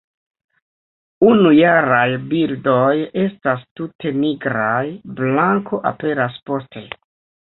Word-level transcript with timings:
Unujaraj 1.25 2.05
birdoj 2.31 2.93
estas 3.23 3.61
tute 3.81 4.13
nigraj; 4.23 4.81
blanko 5.21 5.81
aperas 5.91 6.39
poste. 6.49 6.85